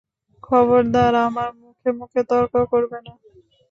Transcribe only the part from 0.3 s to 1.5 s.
খবরদার আমার